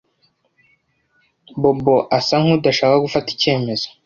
[1.61, 3.87] Bobo asa nkudashaka gufata icyemezo.